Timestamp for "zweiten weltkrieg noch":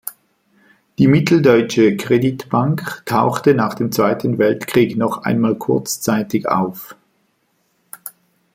3.91-5.25